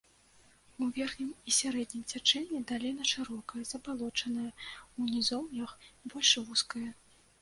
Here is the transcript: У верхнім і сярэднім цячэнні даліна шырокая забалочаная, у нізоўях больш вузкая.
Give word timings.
У 0.83 0.87
верхнім 0.95 1.27
і 1.49 1.53
сярэднім 1.57 2.03
цячэнні 2.13 2.61
даліна 2.71 3.03
шырокая 3.11 3.61
забалочаная, 3.73 4.49
у 5.05 5.07
нізоўях 5.13 5.71
больш 6.15 6.31
вузкая. 6.49 6.89